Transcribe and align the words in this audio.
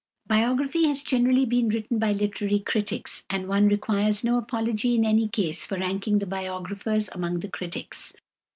Biography 0.25 0.87
has 0.87 1.03
generally 1.03 1.45
been 1.45 1.69
written 1.69 1.99
by 1.99 2.11
literary 2.11 2.57
critics, 2.59 3.21
and 3.29 3.47
one 3.47 3.67
requires 3.67 4.23
no 4.23 4.39
apology 4.39 4.95
in 4.95 5.05
any 5.05 5.27
case 5.27 5.63
for 5.63 5.77
ranking 5.77 6.17
the 6.17 6.25
biographers 6.25 7.07
among 7.13 7.41
the 7.41 7.47
critics. 7.49 8.11